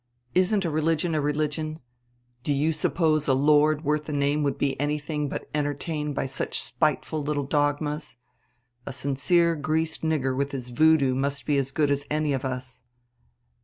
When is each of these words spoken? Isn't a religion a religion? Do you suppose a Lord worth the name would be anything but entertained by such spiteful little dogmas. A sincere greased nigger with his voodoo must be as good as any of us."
Isn't 0.33 0.65
a 0.65 0.71
religion 0.71 1.13
a 1.13 1.21
religion? 1.21 1.79
Do 2.41 2.51
you 2.51 2.71
suppose 2.73 3.27
a 3.27 3.35
Lord 3.35 3.83
worth 3.83 4.05
the 4.05 4.13
name 4.13 4.41
would 4.41 4.57
be 4.57 4.73
anything 4.81 5.29
but 5.29 5.47
entertained 5.53 6.15
by 6.15 6.25
such 6.25 6.59
spiteful 6.59 7.21
little 7.21 7.45
dogmas. 7.45 8.15
A 8.87 8.93
sincere 8.93 9.55
greased 9.55 10.01
nigger 10.01 10.35
with 10.35 10.53
his 10.53 10.69
voodoo 10.71 11.13
must 11.13 11.45
be 11.45 11.55
as 11.59 11.69
good 11.69 11.91
as 11.91 12.03
any 12.09 12.33
of 12.33 12.43
us." 12.43 12.81